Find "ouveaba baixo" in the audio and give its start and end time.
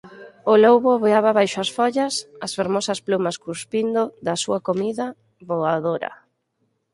0.95-1.57